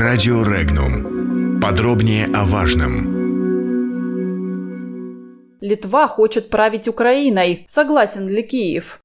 Радио 0.00 0.42
Регнум. 0.44 1.60
Подробнее 1.60 2.24
о 2.34 2.46
важном. 2.46 3.04
Литва 5.60 6.08
хочет 6.08 6.48
править 6.48 6.88
Украиной. 6.88 7.66
Согласен 7.68 8.26
ли 8.26 8.42
Киев? 8.42 9.02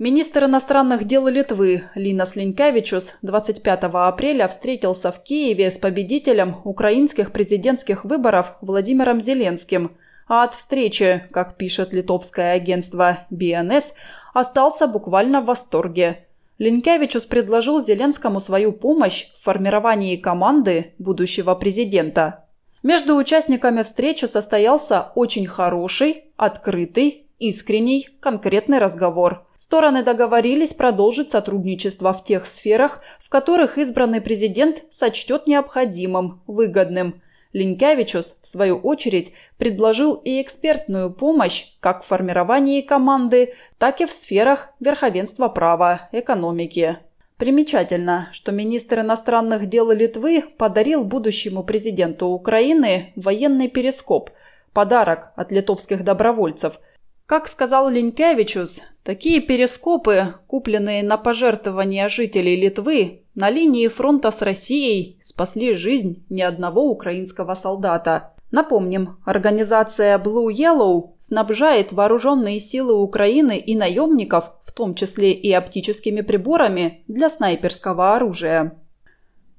Министр 0.00 0.46
иностранных 0.46 1.04
дел 1.04 1.28
Литвы 1.28 1.84
Линас 1.94 2.34
Линкевичус 2.34 3.18
25 3.22 3.84
апреля 3.84 4.48
встретился 4.48 5.12
в 5.12 5.22
Киеве 5.22 5.70
с 5.70 5.78
победителем 5.78 6.56
украинских 6.64 7.30
президентских 7.30 8.04
выборов 8.04 8.56
Владимиром 8.60 9.20
Зеленским. 9.20 9.92
А 10.26 10.42
от 10.42 10.54
встречи, 10.56 11.24
как 11.30 11.56
пишет 11.56 11.92
литовское 11.92 12.54
агентство 12.54 13.18
БНС, 13.30 13.92
остался 14.34 14.88
буквально 14.88 15.40
в 15.40 15.44
восторге. 15.44 16.26
Линкевичус 16.62 17.24
предложил 17.24 17.82
Зеленскому 17.82 18.38
свою 18.38 18.70
помощь 18.70 19.26
в 19.36 19.42
формировании 19.42 20.14
команды 20.14 20.94
будущего 20.96 21.56
президента. 21.56 22.44
Между 22.84 23.16
участниками 23.16 23.82
встречи 23.82 24.26
состоялся 24.26 25.10
очень 25.16 25.44
хороший, 25.44 26.26
открытый 26.36 27.26
искренний, 27.40 28.08
конкретный 28.20 28.78
разговор. 28.78 29.44
Стороны 29.56 30.04
договорились 30.04 30.72
продолжить 30.72 31.32
сотрудничество 31.32 32.12
в 32.12 32.22
тех 32.22 32.46
сферах, 32.46 33.00
в 33.18 33.28
которых 33.28 33.76
избранный 33.76 34.20
президент 34.20 34.84
сочтет 34.88 35.48
необходимым, 35.48 36.42
выгодным. 36.46 37.22
Линкевичус, 37.52 38.38
в 38.40 38.46
свою 38.46 38.76
очередь, 38.78 39.32
предложил 39.58 40.14
и 40.14 40.40
экспертную 40.40 41.12
помощь 41.12 41.66
как 41.80 42.02
в 42.02 42.06
формировании 42.06 42.80
команды, 42.80 43.54
так 43.78 44.00
и 44.00 44.06
в 44.06 44.12
сферах 44.12 44.70
верховенства 44.80 45.48
права, 45.48 46.08
экономики. 46.12 46.98
Примечательно, 47.36 48.28
что 48.32 48.52
министр 48.52 49.00
иностранных 49.00 49.66
дел 49.66 49.90
Литвы 49.90 50.44
подарил 50.56 51.04
будущему 51.04 51.64
президенту 51.64 52.28
Украины 52.28 53.12
военный 53.16 53.68
перископ– 53.68 54.30
подарок 54.72 55.32
от 55.36 55.52
литовских 55.52 56.04
добровольцев– 56.04 56.78
как 57.32 57.48
сказал 57.48 57.88
Ленькевичус, 57.88 58.82
такие 59.04 59.40
перископы, 59.40 60.34
купленные 60.48 61.02
на 61.02 61.16
пожертвования 61.16 62.10
жителей 62.10 62.60
Литвы, 62.60 63.22
на 63.34 63.48
линии 63.48 63.88
фронта 63.88 64.30
с 64.30 64.42
Россией 64.42 65.16
спасли 65.22 65.72
жизнь 65.72 66.26
ни 66.28 66.42
одного 66.42 66.90
украинского 66.90 67.54
солдата. 67.54 68.34
Напомним, 68.50 69.16
организация 69.24 70.18
Blue 70.18 70.52
Yellow 70.52 71.12
снабжает 71.16 71.92
вооруженные 71.92 72.60
силы 72.60 73.00
Украины 73.00 73.56
и 73.56 73.74
наемников, 73.76 74.50
в 74.66 74.72
том 74.72 74.94
числе 74.94 75.32
и 75.32 75.50
оптическими 75.52 76.20
приборами 76.20 77.02
для 77.08 77.30
снайперского 77.30 78.14
оружия. 78.14 78.78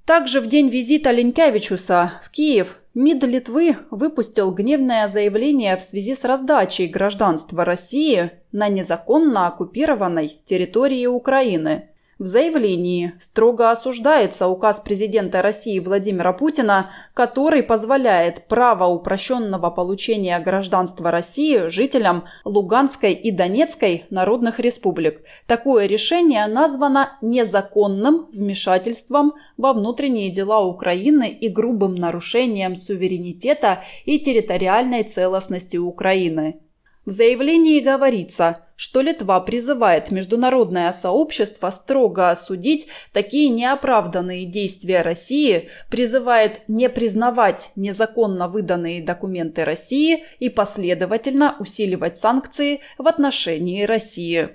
Также 0.06 0.42
в 0.42 0.48
день 0.48 0.70
визита 0.70 1.10
Ленькевичуса 1.10 2.22
в 2.24 2.30
Киев 2.30 2.78
МИД 2.96 3.24
Литвы 3.24 3.76
выпустил 3.90 4.52
гневное 4.52 5.08
заявление 5.08 5.78
в 5.78 5.82
связи 5.82 6.14
с 6.14 6.24
раздачей 6.24 6.88
гражданства 6.88 7.66
России 7.66 8.32
на 8.52 8.68
незаконно 8.70 9.48
оккупированной 9.48 10.42
территории 10.46 11.08
Украины– 11.08 11.90
в 12.24 12.26
заявлении 12.26 13.12
строго 13.20 13.70
осуждается 13.70 14.48
указ 14.48 14.80
президента 14.80 15.42
России 15.42 15.78
Владимира 15.80 16.32
Путина, 16.32 16.90
который 17.14 17.64
позволяет 17.64 18.48
право 18.48 18.86
упрощенного 18.86 19.70
получения 19.70 20.40
гражданства 20.40 21.12
России 21.12 21.68
жителям 21.68 22.24
Луганской 22.46 23.12
и 23.12 23.30
Донецкой 23.30 24.06
народных 24.10 24.62
республик. 24.62 25.24
Такое 25.48 25.86
решение 25.86 26.48
названо 26.48 27.18
незаконным 27.22 28.30
вмешательством 28.32 29.34
во 29.58 29.74
внутренние 29.74 30.30
дела 30.30 30.66
Украины 30.66 31.28
и 31.28 31.50
грубым 31.50 31.96
нарушением 31.96 32.78
суверенитета 32.78 33.84
и 34.06 34.18
территориальной 34.18 35.04
целостности 35.04 35.76
Украины. 35.76 36.62
В 37.06 37.12
заявлении 37.12 37.82
говорится, 37.82 38.60
что 38.84 39.00
Литва 39.00 39.40
призывает 39.40 40.12
международное 40.12 40.92
сообщество 40.92 41.70
строго 41.70 42.32
осудить 42.32 42.90
такие 43.14 43.48
неоправданные 43.48 44.44
действия 44.44 45.04
России, 45.04 45.70
призывает 45.90 46.68
не 46.68 46.90
признавать 46.90 47.72
незаконно 47.78 48.50
выданные 48.50 49.02
документы 49.02 49.64
России 49.64 50.26
и 50.40 50.50
последовательно 50.50 51.56
усиливать 51.60 52.18
санкции 52.18 52.82
в 52.98 53.08
отношении 53.08 53.84
России. 53.84 54.50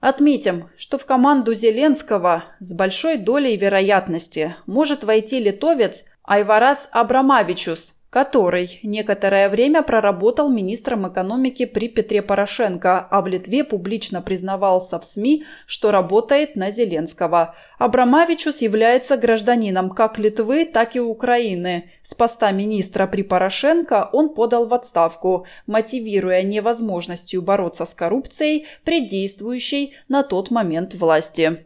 Отметим, 0.00 0.70
что 0.78 0.96
в 0.96 1.04
команду 1.04 1.52
Зеленского 1.52 2.44
с 2.60 2.72
большой 2.72 3.18
долей 3.18 3.58
вероятности 3.58 4.56
может 4.64 5.04
войти 5.04 5.38
литовец 5.38 6.04
Айварас 6.22 6.88
Абрамавичус– 6.92 7.98
который 8.10 8.80
некоторое 8.82 9.48
время 9.48 9.82
проработал 9.82 10.50
министром 10.50 11.08
экономики 11.08 11.64
при 11.64 11.88
Петре 11.88 12.22
Порошенко, 12.22 13.06
а 13.08 13.22
в 13.22 13.28
Литве 13.28 13.62
публично 13.62 14.20
признавался 14.20 14.98
в 14.98 15.04
СМИ, 15.04 15.44
что 15.66 15.92
работает 15.92 16.56
на 16.56 16.72
Зеленского. 16.72 17.54
Абрамавичус 17.78 18.60
является 18.60 19.16
гражданином 19.16 19.90
как 19.90 20.18
Литвы, 20.18 20.64
так 20.64 20.96
и 20.96 21.00
Украины. 21.00 21.90
С 22.02 22.14
поста 22.14 22.50
министра 22.50 23.06
при 23.06 23.22
Порошенко 23.22 24.10
он 24.12 24.34
подал 24.34 24.66
в 24.66 24.74
отставку, 24.74 25.46
мотивируя 25.66 26.42
невозможностью 26.42 27.42
бороться 27.42 27.86
с 27.86 27.94
коррупцией 27.94 28.66
при 28.84 29.06
действующей 29.06 29.94
на 30.08 30.24
тот 30.24 30.50
момент 30.50 30.94
власти. 30.94 31.64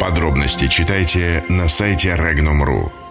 Подробности 0.00 0.68
читайте 0.68 1.42
на 1.48 1.66
сайте 1.68 2.10
Regnum.ru. 2.10 3.03